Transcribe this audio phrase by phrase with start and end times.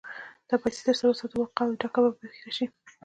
[0.47, 2.65] دا پيسې در سره وساته؛ واقعه او ډکه به پېښه شي.